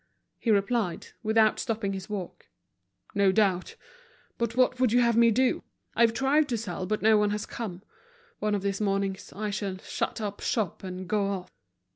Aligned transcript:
He 0.39 0.49
replied, 0.49 1.09
without 1.21 1.59
stopping 1.59 1.93
his 1.93 2.09
walk—"No 2.09 3.31
doubt; 3.31 3.75
but 4.39 4.55
what 4.55 4.79
would 4.79 4.91
you 4.91 4.99
have 5.01 5.15
me 5.15 5.29
do? 5.29 5.61
I've 5.95 6.11
tried 6.15 6.49
to 6.49 6.57
sell, 6.57 6.87
but 6.87 7.03
no 7.03 7.17
one 7.19 7.29
has 7.29 7.45
come. 7.45 7.83
One 8.39 8.55
of 8.55 8.63
these 8.63 8.81
mornings 8.81 9.31
I 9.31 9.51
shall 9.51 9.77
shut 9.77 10.19
up 10.19 10.39
shop 10.41 10.83
and 10.83 11.07
go 11.07 11.27
off." 11.27 11.51